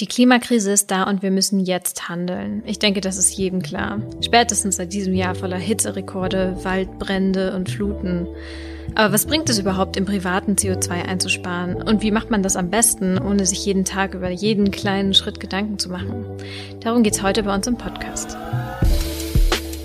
[0.00, 2.62] Die Klimakrise ist da und wir müssen jetzt handeln.
[2.64, 4.00] Ich denke, das ist jedem klar.
[4.22, 8.26] Spätestens seit diesem Jahr voller Hitzerekorde, Waldbrände und Fluten.
[8.94, 11.82] Aber was bringt es überhaupt, im privaten CO2 einzusparen?
[11.82, 15.38] Und wie macht man das am besten, ohne sich jeden Tag über jeden kleinen Schritt
[15.38, 16.24] Gedanken zu machen?
[16.80, 18.38] Darum geht's heute bei uns im Podcast.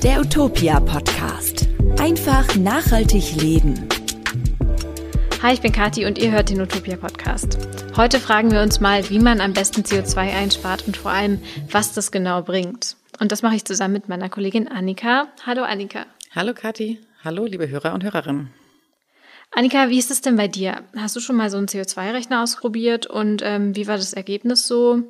[0.02, 1.68] Der Utopia Podcast.
[2.00, 3.86] Einfach nachhaltig leben.
[5.44, 7.58] Hi, ich bin Kathi und ihr hört den Utopia Podcast.
[7.98, 11.42] Heute fragen wir uns mal, wie man am besten CO2 einspart und vor allem,
[11.72, 12.98] was das genau bringt.
[13.22, 15.30] Und das mache ich zusammen mit meiner Kollegin Annika.
[15.46, 16.06] Hallo Annika.
[16.36, 17.00] Hallo Kathi.
[17.24, 18.52] Hallo liebe Hörer und Hörerinnen.
[19.52, 20.84] Annika, wie ist es denn bei dir?
[20.98, 25.04] Hast du schon mal so einen CO2-Rechner ausprobiert und ähm, wie war das Ergebnis so?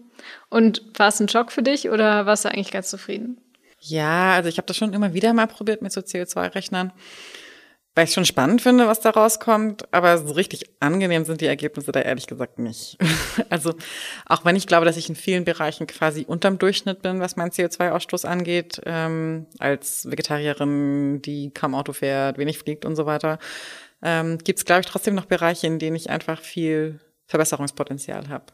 [0.49, 3.41] Und war es ein Schock für dich oder warst du eigentlich ganz zufrieden?
[3.80, 6.91] Ja, also ich habe das schon immer wieder mal probiert mit so CO2-Rechnern
[7.95, 11.94] weil ich schon spannend finde, was da rauskommt, aber so richtig angenehm sind die Ergebnisse
[11.94, 12.98] da ehrlich gesagt nicht.
[13.49, 13.73] also
[14.26, 17.52] auch wenn ich glaube, dass ich in vielen Bereichen quasi unterm Durchschnitt bin, was meinen
[17.52, 23.39] CO2-Ausstoß angeht, ähm, als Vegetarierin, die kaum Auto fährt, wenig fliegt und so weiter,
[24.03, 28.45] ähm, gibt es, glaube ich, trotzdem noch Bereiche, in denen ich einfach viel Verbesserungspotenzial habe.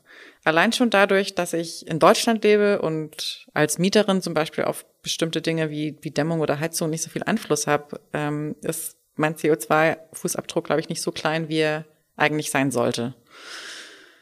[0.44, 5.42] Allein schon dadurch, dass ich in Deutschland lebe und als Mieterin zum Beispiel auf bestimmte
[5.42, 10.64] Dinge wie, wie Dämmung oder Heizung nicht so viel Einfluss habe, ähm, ist mein CO2-Fußabdruck,
[10.64, 13.14] glaube ich, nicht so klein, wie er eigentlich sein sollte.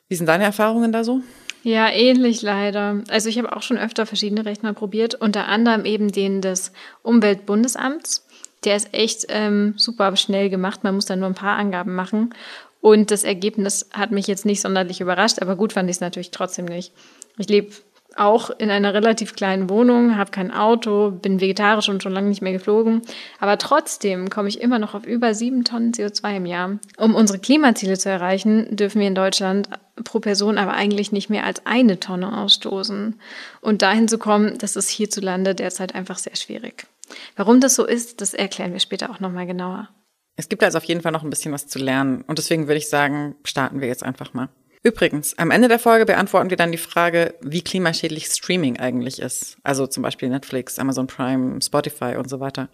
[0.07, 1.21] Wie sind deine Erfahrungen da so?
[1.63, 3.03] Ja, ähnlich leider.
[3.09, 6.71] Also ich habe auch schon öfter verschiedene Rechner probiert, unter anderem eben den des
[7.03, 8.25] Umweltbundesamts.
[8.63, 10.83] Der ist echt ähm, super schnell gemacht.
[10.83, 12.33] Man muss da nur ein paar Angaben machen.
[12.81, 16.31] Und das Ergebnis hat mich jetzt nicht sonderlich überrascht, aber gut fand ich es natürlich
[16.31, 16.93] trotzdem nicht.
[17.37, 17.73] Ich lebe
[18.15, 22.41] auch in einer relativ kleinen Wohnung, habe kein Auto, bin vegetarisch und schon lange nicht
[22.41, 23.02] mehr geflogen.
[23.39, 26.80] Aber trotzdem komme ich immer noch auf über sieben Tonnen CO2 im Jahr.
[26.97, 29.69] Um unsere Klimaziele zu erreichen, dürfen wir in Deutschland
[30.03, 33.19] pro Person aber eigentlich nicht mehr als eine Tonne ausstoßen.
[33.61, 36.87] Und dahin zu kommen, das ist hierzulande derzeit einfach sehr schwierig.
[37.35, 39.89] Warum das so ist, das erklären wir später auch nochmal genauer.
[40.36, 42.23] Es gibt also auf jeden Fall noch ein bisschen was zu lernen.
[42.27, 44.49] Und deswegen würde ich sagen, starten wir jetzt einfach mal.
[44.81, 49.57] Übrigens, am Ende der Folge beantworten wir dann die Frage, wie klimaschädlich Streaming eigentlich ist.
[49.61, 52.69] Also zum Beispiel Netflix, Amazon Prime, Spotify und so weiter.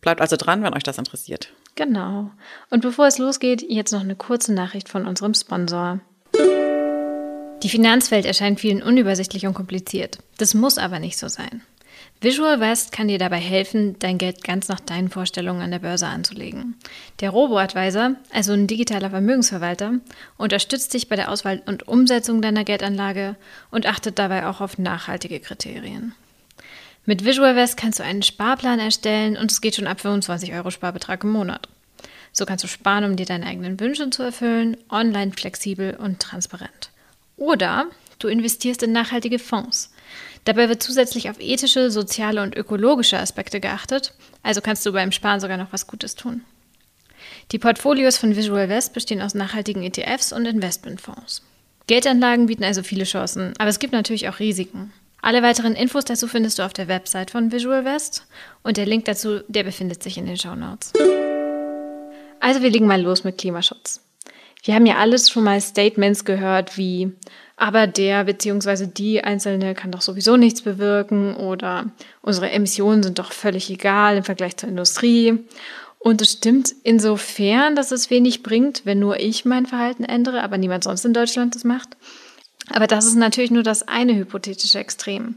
[0.00, 1.52] Bleibt also dran, wenn euch das interessiert.
[1.76, 2.30] Genau.
[2.70, 6.00] Und bevor es losgeht, jetzt noch eine kurze Nachricht von unserem Sponsor.
[7.62, 10.18] Die Finanzwelt erscheint vielen unübersichtlich und kompliziert.
[10.38, 11.62] Das muss aber nicht so sein.
[12.20, 16.06] Visual West kann dir dabei helfen, dein Geld ganz nach deinen Vorstellungen an der Börse
[16.06, 16.74] anzulegen.
[17.20, 20.00] Der Robo-Advisor, also ein digitaler Vermögensverwalter,
[20.38, 23.36] unterstützt dich bei der Auswahl und Umsetzung deiner Geldanlage
[23.70, 26.14] und achtet dabei auch auf nachhaltige Kriterien.
[27.04, 30.70] Mit Visual West kannst du einen Sparplan erstellen und es geht schon ab 25 Euro
[30.70, 31.68] Sparbetrag im Monat.
[32.32, 36.90] So kannst du sparen, um dir deine eigenen Wünsche zu erfüllen, online flexibel und transparent.
[37.36, 37.86] Oder
[38.18, 39.92] du investierst in nachhaltige Fonds.
[40.44, 45.40] Dabei wird zusätzlich auf ethische, soziale und ökologische Aspekte geachtet, also kannst du beim Sparen
[45.40, 46.42] sogar noch was Gutes tun.
[47.52, 51.42] Die Portfolios von Visual West bestehen aus nachhaltigen ETFs und Investmentfonds.
[51.86, 54.92] Geldanlagen bieten also viele Chancen, aber es gibt natürlich auch Risiken.
[55.22, 58.26] Alle weiteren Infos dazu findest du auf der Website von Visual West
[58.62, 60.92] und der Link dazu, der befindet sich in den Show Notes.
[62.40, 64.05] Also wir legen mal los mit Klimaschutz.
[64.66, 67.12] Wir haben ja alles schon mal Statements gehört wie
[67.56, 68.86] aber der bzw.
[68.86, 71.86] die Einzelne kann doch sowieso nichts bewirken oder
[72.20, 75.38] unsere Emissionen sind doch völlig egal im Vergleich zur Industrie.
[75.98, 80.58] Und es stimmt insofern, dass es wenig bringt, wenn nur ich mein Verhalten ändere, aber
[80.58, 81.96] niemand sonst in Deutschland das macht.
[82.74, 85.36] Aber das ist natürlich nur das eine hypothetische Extrem.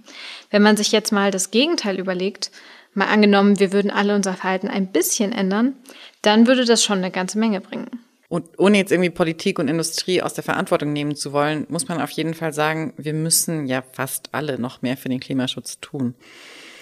[0.50, 2.52] Wenn man sich jetzt mal das Gegenteil überlegt,
[2.94, 5.76] mal angenommen, wir würden alle unser Verhalten ein bisschen ändern,
[6.22, 8.09] dann würde das schon eine ganze Menge bringen.
[8.30, 12.00] Und ohne jetzt irgendwie Politik und Industrie aus der Verantwortung nehmen zu wollen, muss man
[12.00, 16.14] auf jeden Fall sagen, wir müssen ja fast alle noch mehr für den Klimaschutz tun.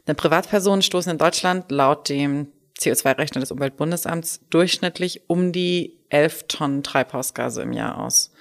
[0.06, 2.48] Denn Privatpersonen stoßen in Deutschland laut dem
[2.78, 8.32] CO2-Rechner des Umweltbundesamts durchschnittlich um die 11 Tonnen Treibhausgase im Jahr aus.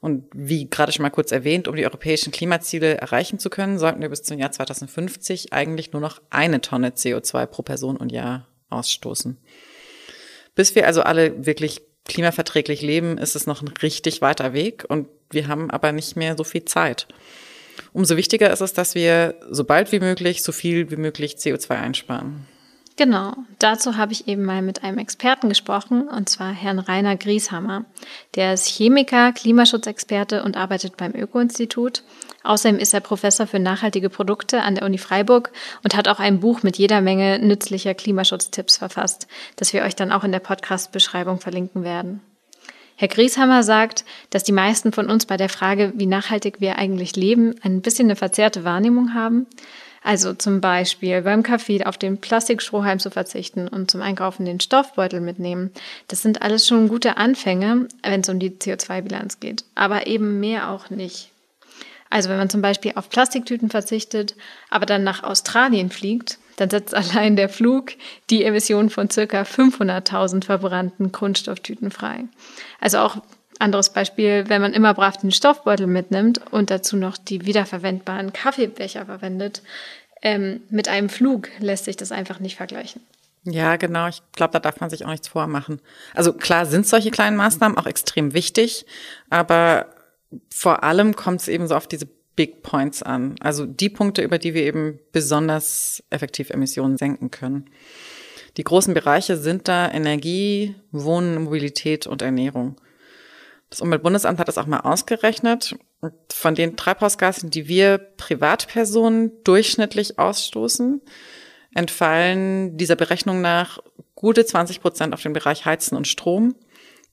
[0.00, 4.00] Und wie gerade schon mal kurz erwähnt, um die europäischen Klimaziele erreichen zu können, sollten
[4.00, 8.46] wir bis zum Jahr 2050 eigentlich nur noch eine Tonne CO2 pro Person und Jahr
[8.68, 9.38] ausstoßen.
[10.54, 15.08] Bis wir also alle wirklich klimaverträglich leben, ist es noch ein richtig weiter Weg und
[15.30, 17.06] wir haben aber nicht mehr so viel Zeit.
[17.92, 21.70] Umso wichtiger ist es, dass wir so bald wie möglich, so viel wie möglich CO2
[21.70, 22.46] einsparen.
[22.98, 27.84] Genau, dazu habe ich eben mal mit einem Experten gesprochen, und zwar Herrn Rainer Grieshammer.
[28.34, 32.02] Der ist Chemiker, Klimaschutzexperte und arbeitet beim Öko-Institut.
[32.42, 35.52] Außerdem ist er Professor für nachhaltige Produkte an der Uni Freiburg
[35.84, 40.10] und hat auch ein Buch mit jeder Menge nützlicher Klimaschutztipps verfasst, das wir euch dann
[40.10, 42.20] auch in der Podcast-Beschreibung verlinken werden.
[42.96, 47.14] Herr Grieshammer sagt, dass die meisten von uns bei der Frage, wie nachhaltig wir eigentlich
[47.14, 49.46] leben, ein bisschen eine verzerrte Wahrnehmung haben.
[50.02, 55.20] Also zum Beispiel beim Kaffee auf den Plastikstrohhalm zu verzichten und zum Einkaufen den Stoffbeutel
[55.20, 55.70] mitnehmen.
[56.06, 59.64] Das sind alles schon gute Anfänge, wenn es um die CO2-Bilanz geht.
[59.74, 61.30] Aber eben mehr auch nicht.
[62.10, 64.34] Also wenn man zum Beispiel auf Plastiktüten verzichtet,
[64.70, 67.92] aber dann nach Australien fliegt, dann setzt allein der Flug
[68.30, 72.24] die Emissionen von circa 500.000 verbrannten Kunststofftüten frei.
[72.80, 73.18] Also auch
[73.60, 79.06] anderes Beispiel, wenn man immer brav den Stoffbeutel mitnimmt und dazu noch die wiederverwendbaren Kaffeebecher
[79.06, 79.62] verwendet,
[80.22, 83.02] ähm, mit einem Flug lässt sich das einfach nicht vergleichen.
[83.44, 84.08] Ja, genau.
[84.08, 85.80] Ich glaube, da darf man sich auch nichts vormachen.
[86.14, 88.84] Also klar sind solche kleinen Maßnahmen auch extrem wichtig,
[89.30, 89.86] aber
[90.50, 93.36] vor allem kommt es eben so auf diese Big Points an.
[93.40, 97.70] Also die Punkte, über die wir eben besonders effektiv Emissionen senken können.
[98.56, 102.76] Die großen Bereiche sind da Energie, Wohnen, Mobilität und Ernährung.
[103.70, 105.76] Das Umweltbundesamt hat das auch mal ausgerechnet.
[106.32, 111.02] Von den Treibhausgasen, die wir Privatpersonen durchschnittlich ausstoßen,
[111.74, 113.78] entfallen dieser Berechnung nach
[114.14, 116.54] gute 20 Prozent auf den Bereich Heizen und Strom,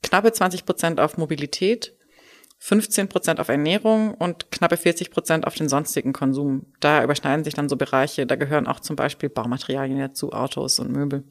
[0.01, 1.95] knappe 20 Prozent auf Mobilität
[2.59, 6.65] 15 Prozent auf Ernährung und knappe 40 Prozent auf den sonstigen Konsum.
[6.79, 8.25] Da überschneiden sich dann so Bereiche.
[8.25, 11.23] Da gehören auch zum Beispiel Baumaterialien dazu, Autos und Möbel.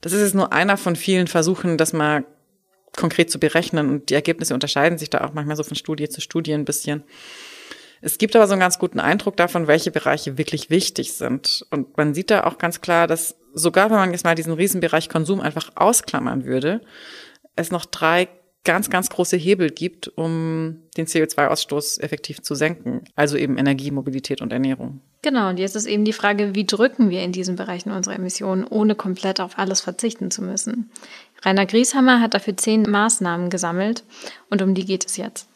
[0.00, 2.26] Das ist jetzt nur einer von vielen Versuchen, das mal
[2.96, 3.88] konkret zu berechnen.
[3.88, 7.04] Und die Ergebnisse unterscheiden sich da auch manchmal so von Studie zu Studie ein bisschen.
[8.00, 11.64] Es gibt aber so einen ganz guten Eindruck davon, welche Bereiche wirklich wichtig sind.
[11.70, 15.08] Und man sieht da auch ganz klar, dass sogar wenn man jetzt mal diesen Riesenbereich
[15.08, 16.80] Konsum einfach ausklammern würde,
[17.56, 18.28] es noch drei
[18.64, 23.04] ganz, ganz große Hebel gibt, um den CO2-Ausstoß effektiv zu senken.
[23.14, 25.00] Also eben Energie, Mobilität und Ernährung.
[25.22, 28.64] Genau, und jetzt ist eben die Frage, wie drücken wir in diesen Bereichen unsere Emissionen,
[28.64, 30.90] ohne komplett auf alles verzichten zu müssen.
[31.44, 34.04] Rainer Grieshammer hat dafür zehn Maßnahmen gesammelt
[34.50, 35.48] und um die geht es jetzt.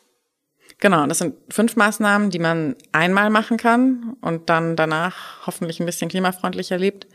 [0.80, 5.86] Genau, das sind fünf Maßnahmen, die man einmal machen kann und dann danach hoffentlich ein
[5.86, 7.08] bisschen klimafreundlicher lebt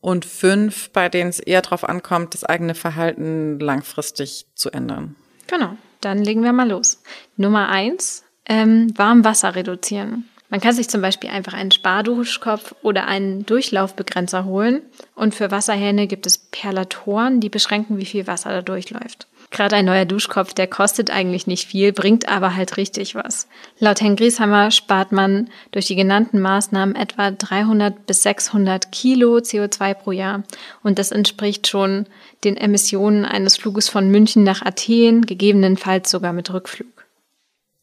[0.00, 5.16] und fünf, bei denen es eher darauf ankommt, das eigene Verhalten langfristig zu ändern.
[5.48, 7.02] Genau, dann legen wir mal los.
[7.36, 10.28] Nummer eins, ähm, Warmwasser reduzieren.
[10.52, 14.82] Man kann sich zum Beispiel einfach einen Sparduschkopf oder einen Durchlaufbegrenzer holen
[15.14, 19.26] und für Wasserhähne gibt es Perlatoren, die beschränken, wie viel Wasser da durchläuft.
[19.50, 23.48] Gerade ein neuer Duschkopf, der kostet eigentlich nicht viel, bringt aber halt richtig was.
[23.78, 29.94] Laut Herrn Grieshammer spart man durch die genannten Maßnahmen etwa 300 bis 600 Kilo CO2
[29.94, 30.42] pro Jahr.
[30.82, 32.04] Und das entspricht schon
[32.44, 36.91] den Emissionen eines Fluges von München nach Athen, gegebenenfalls sogar mit Rückflug.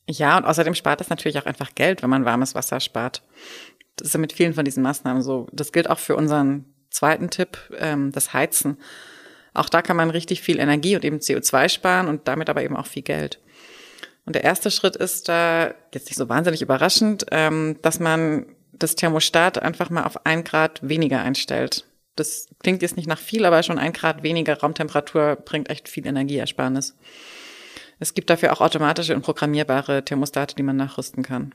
[0.09, 3.21] Ja, und außerdem spart es natürlich auch einfach Geld, wenn man warmes Wasser spart.
[3.95, 5.47] Das ist ja mit vielen von diesen Maßnahmen so.
[5.51, 8.79] Das gilt auch für unseren zweiten Tipp, ähm, das Heizen.
[9.53, 12.75] Auch da kann man richtig viel Energie und eben CO2 sparen und damit aber eben
[12.75, 13.39] auch viel Geld.
[14.25, 18.95] Und der erste Schritt ist da, jetzt nicht so wahnsinnig überraschend, ähm, dass man das
[18.95, 21.85] Thermostat einfach mal auf ein Grad weniger einstellt.
[22.15, 26.07] Das klingt jetzt nicht nach viel, aber schon ein Grad weniger Raumtemperatur bringt echt viel
[26.07, 26.95] Energieersparnis.
[27.99, 31.53] Es gibt dafür auch automatische und programmierbare Thermostate, die man nachrüsten kann.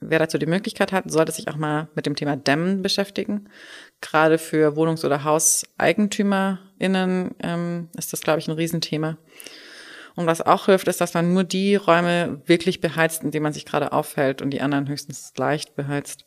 [0.00, 3.48] Wer dazu die Möglichkeit hat, sollte sich auch mal mit dem Thema Dämmen beschäftigen.
[4.02, 9.16] Gerade für Wohnungs- oder HauseigentümerInnen ähm, ist das, glaube ich, ein Riesenthema.
[10.14, 13.54] Und was auch hilft, ist, dass man nur die Räume wirklich beheizt, in denen man
[13.54, 16.26] sich gerade aufhält und die anderen höchstens leicht beheizt.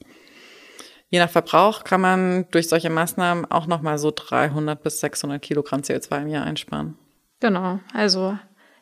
[1.09, 5.81] Je nach Verbrauch kann man durch solche Maßnahmen auch nochmal so 300 bis 600 Kilogramm
[5.81, 6.97] CO2 im Jahr einsparen.
[7.39, 8.37] Genau, also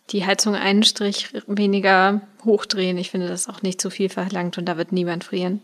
[0.09, 2.97] die Heizung einen Strich weniger hochdrehen.
[2.97, 5.61] Ich finde das auch nicht zu viel verlangt und da wird niemand frieren.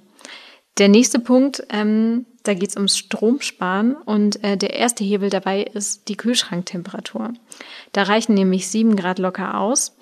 [0.79, 5.61] Der nächste Punkt, ähm, da geht es ums Stromsparen und äh, der erste Hebel dabei
[5.61, 7.33] ist die Kühlschranktemperatur.
[7.91, 9.95] Da reichen nämlich sieben Grad locker aus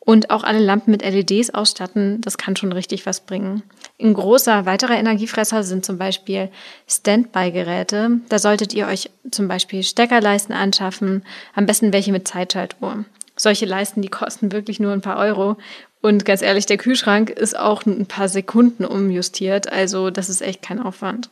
[0.00, 3.62] und auch alle Lampen mit LEDs ausstatten, das kann schon richtig was bringen.
[4.00, 6.50] Ein großer weiterer Energiefresser sind zum Beispiel
[6.88, 8.20] Standby-Geräte.
[8.28, 13.04] Da solltet ihr euch zum Beispiel Steckerleisten anschaffen, am besten welche mit Zeitschaltuhr
[13.38, 15.56] solche Leisten, die kosten wirklich nur ein paar Euro.
[16.00, 19.70] Und ganz ehrlich, der Kühlschrank ist auch ein paar Sekunden umjustiert.
[19.72, 21.30] Also das ist echt kein Aufwand.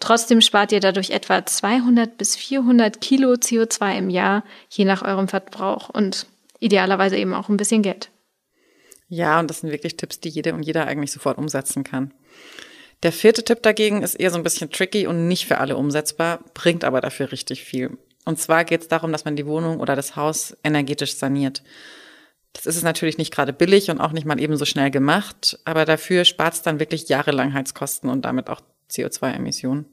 [0.00, 5.28] Trotzdem spart ihr dadurch etwa 200 bis 400 Kilo CO2 im Jahr, je nach eurem
[5.28, 6.26] Verbrauch und
[6.58, 8.10] idealerweise eben auch ein bisschen Geld.
[9.08, 12.12] Ja, und das sind wirklich Tipps, die jede und jeder eigentlich sofort umsetzen kann.
[13.02, 16.40] Der vierte Tipp dagegen ist eher so ein bisschen tricky und nicht für alle umsetzbar,
[16.54, 17.96] bringt aber dafür richtig viel.
[18.28, 21.62] Und zwar geht es darum, dass man die Wohnung oder das Haus energetisch saniert.
[22.52, 25.86] Das ist es natürlich nicht gerade billig und auch nicht mal ebenso schnell gemacht, aber
[25.86, 29.86] dafür spart es dann wirklich jahrelang Heizkosten und damit auch CO2-Emissionen.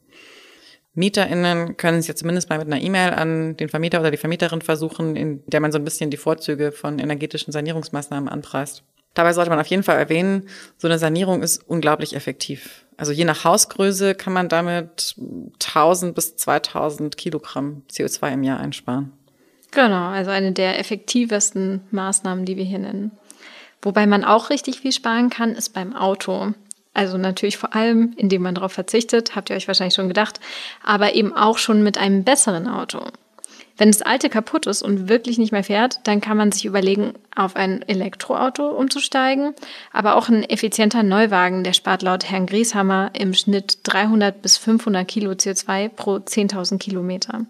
[0.96, 4.60] MieterInnen können es jetzt zumindest mal mit einer E-Mail an den Vermieter oder die Vermieterin
[4.60, 8.84] versuchen, in der man so ein bisschen die Vorzüge von energetischen Sanierungsmaßnahmen anpreist.
[9.16, 12.86] Dabei sollte man auf jeden Fall erwähnen, so eine Sanierung ist unglaublich effektiv.
[12.98, 15.16] Also je nach Hausgröße kann man damit
[15.56, 19.12] 1000 bis 2000 Kilogramm CO2 im Jahr einsparen.
[19.72, 23.12] Genau, also eine der effektivsten Maßnahmen, die wir hier nennen.
[23.82, 26.54] Wobei man auch richtig viel sparen kann, ist beim Auto.
[26.94, 30.40] Also natürlich vor allem, indem man darauf verzichtet, habt ihr euch wahrscheinlich schon gedacht,
[30.82, 33.02] aber eben auch schon mit einem besseren Auto.
[33.78, 37.14] Wenn das alte kaputt ist und wirklich nicht mehr fährt, dann kann man sich überlegen,
[37.36, 39.54] auf ein Elektroauto umzusteigen.
[39.92, 45.06] Aber auch ein effizienter Neuwagen, der spart laut Herrn Grieshammer im Schnitt 300 bis 500
[45.06, 47.46] Kilo CO2 pro 10.000 Kilometer.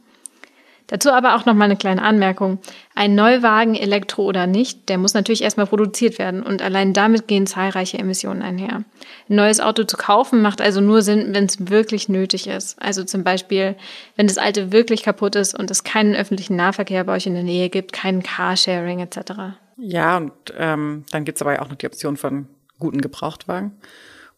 [0.87, 2.59] Dazu aber auch noch mal eine kleine Anmerkung.
[2.93, 7.47] Ein Neuwagen, Elektro oder nicht, der muss natürlich erstmal produziert werden und allein damit gehen
[7.47, 8.83] zahlreiche Emissionen einher.
[9.29, 12.79] Ein neues Auto zu kaufen macht also nur Sinn, wenn es wirklich nötig ist.
[12.81, 13.75] Also zum Beispiel,
[14.15, 17.43] wenn das alte wirklich kaputt ist und es keinen öffentlichen Nahverkehr bei euch in der
[17.43, 19.57] Nähe gibt, keinen Carsharing etc.
[19.77, 23.71] Ja, und ähm, dann gibt's aber ja auch noch die Option von guten Gebrauchtwagen.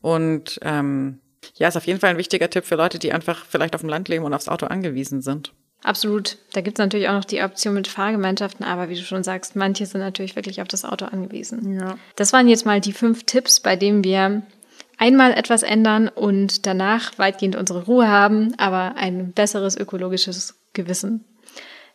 [0.02, 1.20] Und ähm,
[1.56, 3.90] ja, ist auf jeden Fall ein wichtiger Tipp für Leute, die einfach vielleicht auf dem
[3.90, 5.54] Land leben und aufs Auto angewiesen sind.
[5.84, 6.38] Absolut.
[6.54, 9.56] Da gibt es natürlich auch noch die Option mit Fahrgemeinschaften, aber wie du schon sagst,
[9.56, 11.80] manche sind natürlich wirklich auf das Auto angewiesen.
[11.80, 11.98] Ja.
[12.16, 14.42] Das waren jetzt mal die fünf Tipps, bei denen wir
[14.98, 21.24] einmal etwas ändern und danach weitgehend unsere Ruhe haben, aber ein besseres ökologisches Gewissen.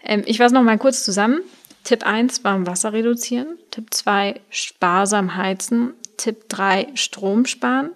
[0.05, 1.41] Ähm, ich fasse noch mal kurz zusammen.
[1.85, 3.59] Tipp 1, warm Wasser reduzieren.
[3.71, 5.95] Tipp 2, sparsam heizen.
[6.17, 7.91] Tipp 3, Strom sparen.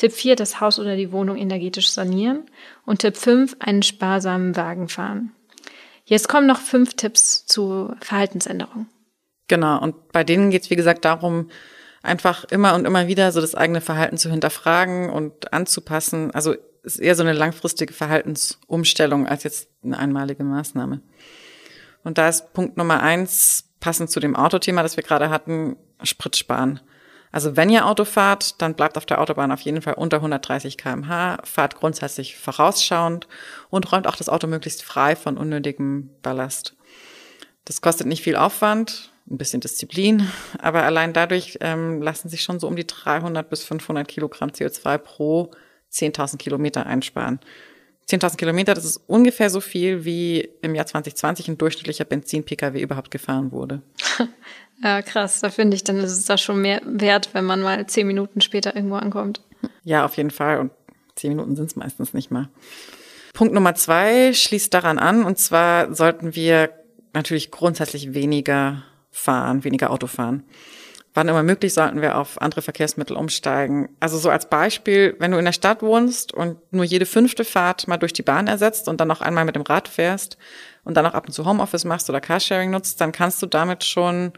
[0.00, 2.46] Tipp 4, das Haus oder die Wohnung energetisch sanieren.
[2.86, 5.32] Und Tipp 5, einen sparsamen Wagen fahren.
[6.06, 8.86] Jetzt kommen noch fünf Tipps zu Verhaltensänderung.
[9.46, 11.50] Genau, und bei denen geht es, wie gesagt, darum,
[12.02, 16.30] einfach immer und immer wieder so das eigene Verhalten zu hinterfragen und anzupassen.
[16.30, 21.02] Also ist eher so eine langfristige Verhaltensumstellung als jetzt eine einmalige Maßnahme.
[22.04, 26.38] Und da ist Punkt Nummer eins, passend zu dem Autothema, das wir gerade hatten, Sprit
[26.38, 26.80] sparen.
[27.32, 30.76] Also wenn ihr Auto fahrt, dann bleibt auf der Autobahn auf jeden Fall unter 130
[30.76, 33.28] kmh, fahrt grundsätzlich vorausschauend
[33.70, 36.76] und räumt auch das Auto möglichst frei von unnötigem Ballast.
[37.64, 42.58] Das kostet nicht viel Aufwand, ein bisschen Disziplin, aber allein dadurch ähm, lassen sich schon
[42.58, 45.52] so um die 300 bis 500 Kilogramm CO2 pro
[45.92, 47.40] 10.000 Kilometer einsparen.
[48.10, 53.10] 10.000 Kilometer, das ist ungefähr so viel, wie im Jahr 2020 ein durchschnittlicher Benzin-Pkw überhaupt
[53.10, 53.82] gefahren wurde.
[54.82, 55.40] Ja, krass.
[55.40, 58.40] Da finde ich, dann ist es da schon mehr wert, wenn man mal zehn Minuten
[58.40, 59.42] später irgendwo ankommt.
[59.84, 60.58] Ja, auf jeden Fall.
[60.58, 60.72] Und
[61.16, 62.48] zehn Minuten sind es meistens nicht mal.
[63.34, 65.24] Punkt Nummer zwei schließt daran an.
[65.24, 66.70] Und zwar sollten wir
[67.12, 70.44] natürlich grundsätzlich weniger fahren, weniger Auto fahren.
[71.12, 73.88] Wann immer möglich, sollten wir auf andere Verkehrsmittel umsteigen.
[73.98, 77.88] Also so als Beispiel, wenn du in der Stadt wohnst und nur jede fünfte Fahrt
[77.88, 80.38] mal durch die Bahn ersetzt und dann noch einmal mit dem Rad fährst
[80.84, 83.82] und dann auch ab und zu Homeoffice machst oder Carsharing nutzt, dann kannst du damit
[83.82, 84.32] schon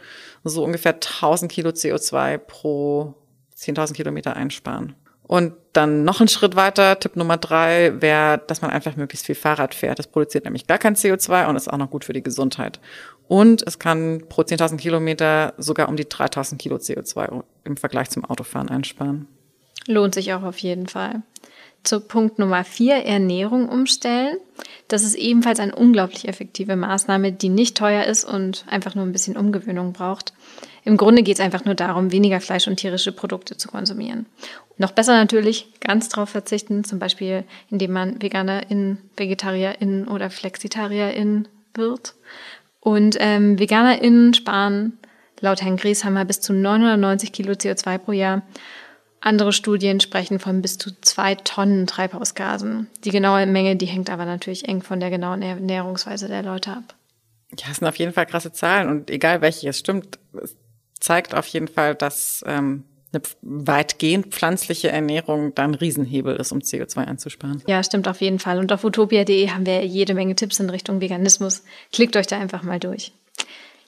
[0.44, 3.14] so ungefähr 1000 Kilo CO2 pro
[3.54, 4.94] 10.000 Kilometer einsparen.
[5.32, 9.34] Und dann noch einen Schritt weiter, Tipp Nummer drei wäre, dass man einfach möglichst viel
[9.34, 9.98] Fahrrad fährt.
[9.98, 12.80] Das produziert nämlich gar kein CO2 und ist auch noch gut für die Gesundheit.
[13.28, 18.24] Und es kann pro 10.000 Kilometer sogar um die 3.000 Kilo CO2 im Vergleich zum
[18.24, 19.26] Autofahren einsparen.
[19.86, 21.22] Lohnt sich auch auf jeden Fall.
[21.82, 24.36] Zu Punkt Nummer vier, Ernährung umstellen.
[24.86, 29.12] Das ist ebenfalls eine unglaublich effektive Maßnahme, die nicht teuer ist und einfach nur ein
[29.12, 30.32] bisschen Umgewöhnung braucht.
[30.84, 34.26] Im Grunde geht es einfach nur darum, weniger Fleisch und tierische Produkte zu konsumieren.
[34.78, 42.14] Noch besser natürlich ganz darauf verzichten, zum Beispiel indem man VeganerInnen, VegetarierInnen oder FlexitarierInnen wird.
[42.82, 44.98] Und ähm, VeganerInnen sparen
[45.38, 48.42] laut Herrn Grieshammer bis zu 990 Kilo CO2 pro Jahr.
[49.20, 52.88] Andere Studien sprechen von bis zu zwei Tonnen Treibhausgasen.
[53.04, 56.96] Die genaue Menge, die hängt aber natürlich eng von der genauen Ernährungsweise der Leute ab.
[57.56, 60.56] Ja, es sind auf jeden Fall krasse Zahlen und egal welche es stimmt, es
[60.98, 67.04] zeigt auf jeden Fall, dass ähm, eine weitgehend pflanzliche Ernährung dann Riesenhebel ist, um CO2
[67.04, 67.62] einzusparen.
[67.66, 68.58] Ja, stimmt auf jeden Fall.
[68.58, 71.64] Und auf utopia.de haben wir jede Menge Tipps in Richtung Veganismus.
[71.92, 73.12] Klickt euch da einfach mal durch.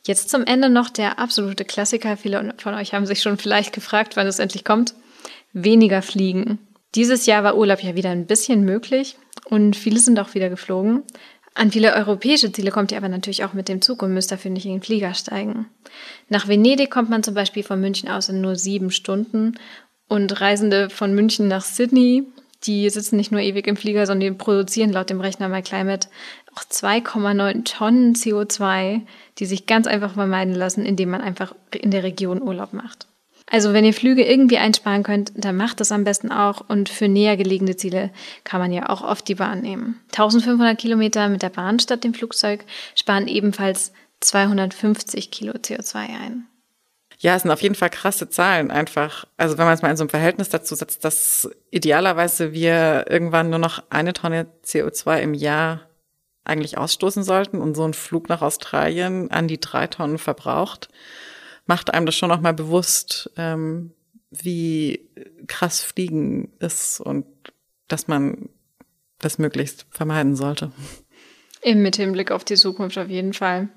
[0.06, 2.16] Jetzt zum Ende noch der absolute Klassiker.
[2.16, 4.94] Viele von euch haben sich schon vielleicht gefragt, wann es endlich kommt.
[5.52, 6.58] Weniger fliegen.
[6.94, 9.16] Dieses Jahr war Urlaub ja wieder ein bisschen möglich
[9.46, 11.02] und viele sind auch wieder geflogen.
[11.54, 14.50] An viele europäische Ziele kommt ihr aber natürlich auch mit dem Zug und müsst dafür
[14.50, 15.66] nicht in den Flieger steigen.
[16.28, 19.56] Nach Venedig kommt man zum Beispiel von München aus in nur sieben Stunden
[20.08, 22.24] und Reisende von München nach Sydney,
[22.64, 26.08] die sitzen nicht nur ewig im Flieger, sondern die produzieren laut dem Rechner MyClimate
[26.54, 29.02] auch 2,9 Tonnen CO2,
[29.38, 33.06] die sich ganz einfach vermeiden lassen, indem man einfach in der Region Urlaub macht.
[33.50, 36.62] Also wenn ihr Flüge irgendwie einsparen könnt, dann macht das am besten auch.
[36.66, 38.10] Und für näher gelegene Ziele
[38.42, 40.00] kann man ja auch oft die Bahn nehmen.
[40.12, 46.46] 1500 Kilometer mit der Bahn statt dem Flugzeug sparen ebenfalls 250 Kilo CO2 ein.
[47.18, 49.24] Ja, es sind auf jeden Fall krasse Zahlen einfach.
[49.36, 53.50] Also wenn man es mal in so einem Verhältnis dazu setzt, dass idealerweise wir irgendwann
[53.50, 55.82] nur noch eine Tonne CO2 im Jahr
[56.44, 60.88] eigentlich ausstoßen sollten und so ein Flug nach Australien an die drei Tonnen verbraucht,
[61.66, 63.92] macht einem das schon nochmal bewusst, ähm,
[64.30, 65.08] wie
[65.46, 67.26] krass Fliegen ist und
[67.88, 68.48] dass man
[69.18, 70.72] das möglichst vermeiden sollte.
[71.62, 73.68] Eben mit Hinblick auf die Zukunft auf jeden Fall.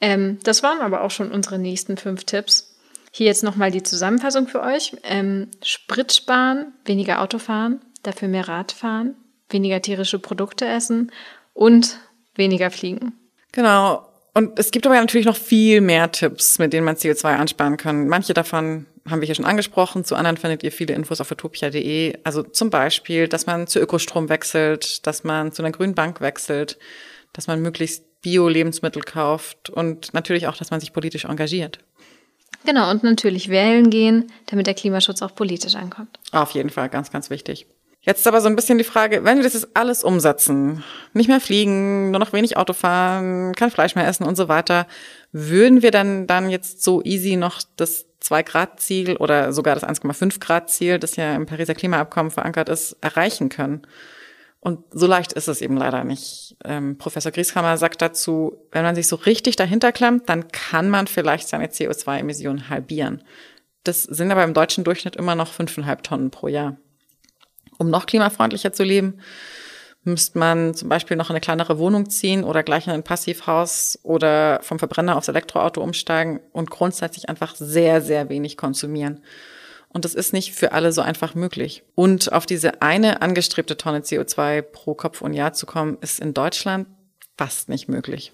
[0.00, 2.76] Ähm, das waren aber auch schon unsere nächsten fünf Tipps.
[3.12, 4.96] Hier jetzt nochmal die Zusammenfassung für euch.
[5.04, 9.14] Ähm, Sprit sparen, weniger Auto fahren, dafür mehr Rad fahren,
[9.50, 11.12] weniger tierische Produkte essen
[11.52, 11.98] und
[12.34, 13.12] weniger fliegen.
[13.52, 14.08] Genau.
[14.34, 18.08] Und es gibt aber natürlich noch viel mehr Tipps, mit denen man CO2 ansparen kann.
[18.08, 20.04] Manche davon haben wir hier schon angesprochen.
[20.04, 22.18] Zu anderen findet ihr viele Infos auf utopia.de.
[22.24, 26.78] Also zum Beispiel, dass man zu Ökostrom wechselt, dass man zu einer grünen Bank wechselt,
[27.32, 31.80] dass man möglichst Bio-Lebensmittel kauft und natürlich auch, dass man sich politisch engagiert.
[32.64, 36.20] Genau, und natürlich wählen gehen, damit der Klimaschutz auch politisch ankommt.
[36.30, 37.66] Auf jeden Fall, ganz, ganz wichtig.
[38.04, 40.82] Jetzt aber so ein bisschen die Frage, wenn wir das jetzt alles umsetzen,
[41.12, 44.88] nicht mehr fliegen, nur noch wenig Auto fahren, kein Fleisch mehr essen und so weiter,
[45.30, 51.14] würden wir dann, dann jetzt so easy noch das 2-Grad-Ziel oder sogar das 1,5-Grad-Ziel, das
[51.14, 53.82] ja im Pariser Klimaabkommen verankert ist, erreichen können?
[54.58, 56.56] Und so leicht ist es eben leider nicht.
[56.64, 61.06] Ähm, Professor Grieshammer sagt dazu, wenn man sich so richtig dahinter klemmt, dann kann man
[61.06, 63.22] vielleicht seine CO2-Emissionen halbieren.
[63.84, 66.76] Das sind aber im deutschen Durchschnitt immer noch fünfeinhalb Tonnen pro Jahr.
[67.82, 69.18] Um noch klimafreundlicher zu leben,
[70.04, 74.60] müsste man zum Beispiel noch eine kleinere Wohnung ziehen oder gleich in ein Passivhaus oder
[74.62, 79.20] vom Verbrenner aufs Elektroauto umsteigen und grundsätzlich einfach sehr, sehr wenig konsumieren.
[79.88, 81.82] Und das ist nicht für alle so einfach möglich.
[81.96, 86.34] Und auf diese eine angestrebte Tonne CO2 pro Kopf und Jahr zu kommen, ist in
[86.34, 86.86] Deutschland
[87.36, 88.32] fast nicht möglich.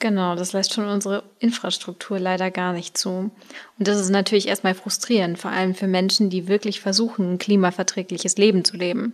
[0.00, 3.30] Genau, das lässt schon unsere Infrastruktur leider gar nicht zu.
[3.78, 8.38] Und das ist natürlich erstmal frustrierend, vor allem für Menschen, die wirklich versuchen, ein klimaverträgliches
[8.38, 9.12] Leben zu leben.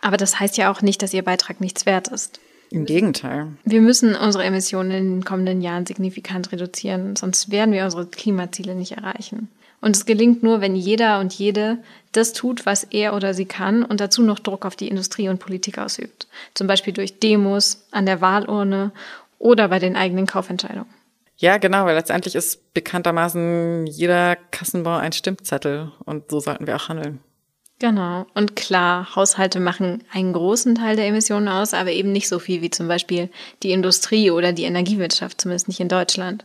[0.00, 2.40] Aber das heißt ja auch nicht, dass ihr Beitrag nichts wert ist.
[2.70, 3.48] Im Gegenteil.
[3.66, 8.74] Wir müssen unsere Emissionen in den kommenden Jahren signifikant reduzieren, sonst werden wir unsere Klimaziele
[8.74, 9.50] nicht erreichen.
[9.82, 11.78] Und es gelingt nur, wenn jeder und jede
[12.12, 15.40] das tut, was er oder sie kann und dazu noch Druck auf die Industrie und
[15.40, 16.28] Politik ausübt.
[16.54, 18.92] Zum Beispiel durch Demos, an der Wahlurne
[19.42, 20.92] oder bei den eigenen Kaufentscheidungen.
[21.36, 26.88] Ja, genau, weil letztendlich ist bekanntermaßen jeder Kassenbau ein Stimmzettel und so sollten wir auch
[26.88, 27.18] handeln.
[27.80, 28.26] Genau.
[28.34, 32.62] Und klar, Haushalte machen einen großen Teil der Emissionen aus, aber eben nicht so viel
[32.62, 33.28] wie zum Beispiel
[33.64, 36.44] die Industrie oder die Energiewirtschaft, zumindest nicht in Deutschland.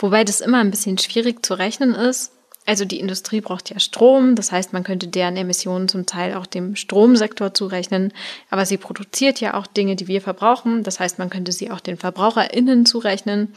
[0.00, 2.32] Wobei das immer ein bisschen schwierig zu rechnen ist,
[2.66, 6.46] also die Industrie braucht ja Strom, das heißt, man könnte deren Emissionen zum Teil auch
[6.46, 8.12] dem Stromsektor zurechnen,
[8.50, 11.80] aber sie produziert ja auch Dinge, die wir verbrauchen, das heißt, man könnte sie auch
[11.80, 13.54] den Verbraucherinnen zurechnen.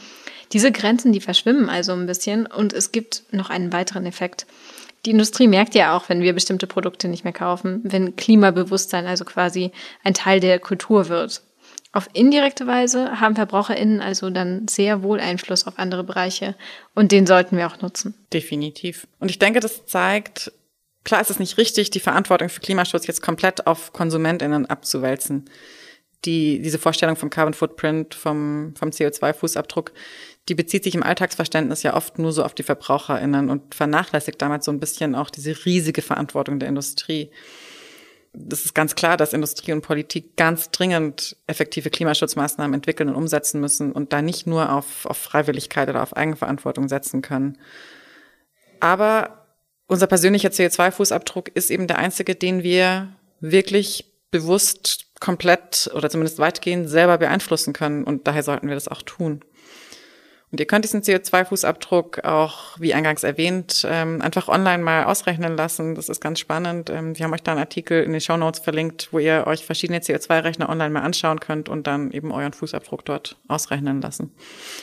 [0.52, 4.46] Diese Grenzen, die verschwimmen also ein bisschen und es gibt noch einen weiteren Effekt.
[5.06, 9.24] Die Industrie merkt ja auch, wenn wir bestimmte Produkte nicht mehr kaufen, wenn Klimabewusstsein also
[9.24, 9.72] quasi
[10.04, 11.42] ein Teil der Kultur wird.
[11.92, 16.54] Auf indirekte Weise haben VerbraucherInnen also dann sehr wohl Einfluss auf andere Bereiche
[16.94, 18.14] und den sollten wir auch nutzen.
[18.32, 19.08] Definitiv.
[19.18, 20.52] Und ich denke, das zeigt,
[21.02, 25.50] klar ist es nicht richtig, die Verantwortung für Klimaschutz jetzt komplett auf KonsumentInnen abzuwälzen.
[26.26, 29.90] Die, diese Vorstellung vom Carbon Footprint, vom, vom CO2-Fußabdruck,
[30.48, 34.62] die bezieht sich im Alltagsverständnis ja oft nur so auf die VerbraucherInnen und vernachlässigt damit
[34.62, 37.30] so ein bisschen auch diese riesige Verantwortung der Industrie
[38.32, 43.60] das ist ganz klar, dass Industrie und Politik ganz dringend effektive Klimaschutzmaßnahmen entwickeln und umsetzen
[43.60, 47.58] müssen und da nicht nur auf, auf Freiwilligkeit oder auf Eigenverantwortung setzen können.
[48.78, 49.46] Aber
[49.86, 53.08] unser persönlicher CO2-Fußabdruck ist eben der einzige, den wir
[53.40, 58.04] wirklich bewusst komplett oder zumindest weitgehend selber beeinflussen können.
[58.04, 59.40] Und daher sollten wir das auch tun.
[60.52, 65.94] Und ihr könnt diesen CO2-Fußabdruck auch, wie eingangs erwähnt, ähm, einfach online mal ausrechnen lassen.
[65.94, 66.90] Das ist ganz spannend.
[66.90, 69.64] Ähm, wir haben euch da einen Artikel in den Show Notes verlinkt, wo ihr euch
[69.64, 74.32] verschiedene CO2-Rechner online mal anschauen könnt und dann eben euren Fußabdruck dort ausrechnen lassen.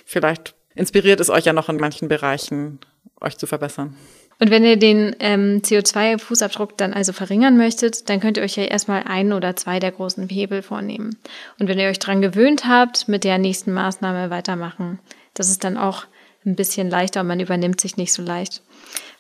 [0.06, 2.80] Vielleicht inspiriert es euch ja noch in manchen Bereichen,
[3.20, 3.98] euch zu verbessern.
[4.40, 8.64] Und wenn ihr den ähm, CO2-Fußabdruck dann also verringern möchtet, dann könnt ihr euch ja
[8.64, 11.18] erstmal ein oder zwei der großen Hebel vornehmen.
[11.60, 15.00] Und wenn ihr euch dran gewöhnt habt, mit der nächsten Maßnahme weitermachen.
[15.38, 16.06] Das ist dann auch
[16.46, 18.62] ein bisschen leichter und man übernimmt sich nicht so leicht.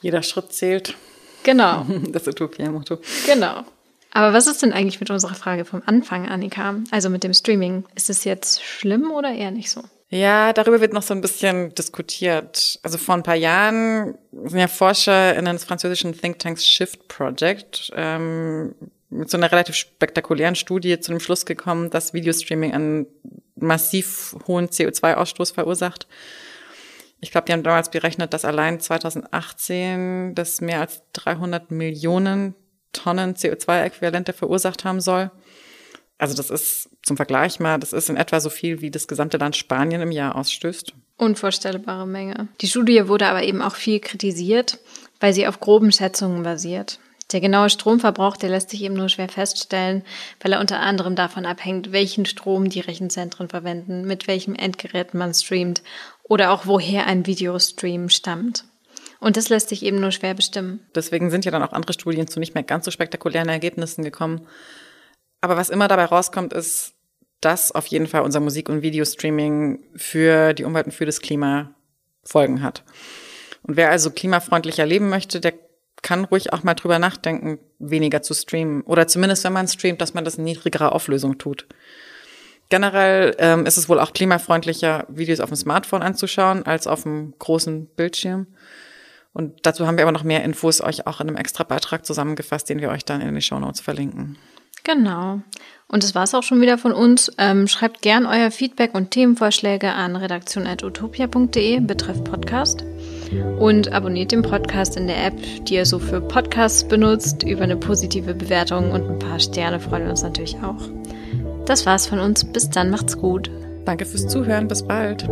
[0.01, 0.95] Jeder Schritt zählt.
[1.43, 1.85] Genau.
[2.11, 2.97] Das Utopia-Motto.
[3.25, 3.63] Genau.
[4.11, 6.75] Aber was ist denn eigentlich mit unserer Frage vom Anfang, Annika?
[6.91, 7.85] Also mit dem Streaming.
[7.95, 9.83] Ist es jetzt schlimm oder eher nicht so?
[10.09, 12.79] Ja, darüber wird noch so ein bisschen diskutiert.
[12.81, 18.73] Also vor ein paar Jahren sind ja Forscher in des französischen Thinktanks Shift Project ähm,
[19.09, 23.07] mit so einer relativ spektakulären Studie zu dem Schluss gekommen, dass Videostreaming einen
[23.59, 26.07] massiv hohen CO2-Ausstoß verursacht.
[27.19, 32.53] Ich glaube, die haben damals berechnet, dass allein 2018 das mehr als 300 Millionen
[32.93, 35.31] Tonnen CO2-Äquivalente verursacht haben soll.
[36.19, 39.37] Also das ist zum Vergleich mal, das ist in etwa so viel, wie das gesamte
[39.37, 40.93] Land Spanien im Jahr ausstößt.
[41.17, 42.47] Unvorstellbare Menge.
[42.61, 44.79] Die Studie wurde aber eben auch viel kritisiert,
[45.19, 46.99] weil sie auf groben Schätzungen basiert.
[47.31, 50.03] Der genaue Stromverbrauch, der lässt sich eben nur schwer feststellen,
[50.39, 55.33] weil er unter anderem davon abhängt, welchen Strom die Rechenzentren verwenden, mit welchem Endgerät man
[55.33, 55.83] streamt
[56.23, 58.63] oder auch woher ein Videostream stammt.
[59.19, 60.79] Und das lässt sich eben nur schwer bestimmen.
[60.95, 64.47] Deswegen sind ja dann auch andere Studien zu nicht mehr ganz so spektakulären Ergebnissen gekommen.
[65.41, 66.93] Aber was immer dabei rauskommt, ist,
[67.41, 71.73] dass auf jeden Fall unser Musik- und Videostreaming für die Umwelt und für das Klima
[72.23, 72.83] Folgen hat.
[73.63, 75.53] Und wer also klimafreundlicher leben möchte, der
[76.01, 78.81] kann ruhig auch mal drüber nachdenken, weniger zu streamen.
[78.81, 81.67] Oder zumindest, wenn man streamt, dass man das in niedrigerer Auflösung tut.
[82.69, 87.33] Generell ähm, ist es wohl auch klimafreundlicher, Videos auf dem Smartphone anzuschauen, als auf dem
[87.39, 88.47] großen Bildschirm.
[89.33, 92.69] Und dazu haben wir aber noch mehr Infos euch auch in einem extra Beitrag zusammengefasst,
[92.69, 94.37] den wir euch dann in den Show Notes verlinken.
[94.83, 95.41] Genau.
[95.87, 97.31] Und das war's auch schon wieder von uns.
[97.37, 102.83] Ähm, schreibt gern euer Feedback und Themenvorschläge an redaktion.utopia.de betreff Podcast.
[103.59, 105.35] Und abonniert den Podcast in der App,
[105.65, 107.43] die ihr so für Podcasts benutzt.
[107.43, 110.81] Über eine positive Bewertung und ein paar Sterne freuen wir uns natürlich auch.
[111.65, 112.43] Das war's von uns.
[112.43, 113.51] Bis dann, macht's gut.
[113.85, 114.67] Danke fürs Zuhören.
[114.67, 115.27] Bis bald.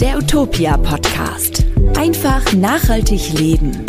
[0.00, 1.64] Der Utopia Podcast.
[1.96, 3.84] Einfach nachhaltig leben.